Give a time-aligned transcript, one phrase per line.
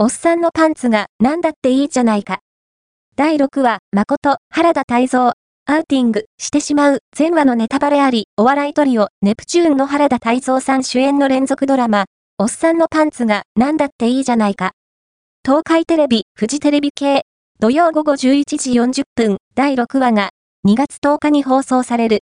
[0.00, 2.38] おっさんのパンツが何だっていいじゃないか。
[3.16, 5.32] 第6話、誠、原田泰造、
[5.66, 12.04] アウティングしてしまう前話のネタバレあり、お笑いトリオ、ネプチューンの原田泰造さん主演の連続ドラマ、
[12.38, 14.70] おっさんのパンツが何だっていいじゃないか。
[15.44, 17.22] 東海テレビ、富士テレビ系、
[17.58, 20.30] 土曜午後11時40分、第6話が
[20.64, 22.16] 2月10日に放送される。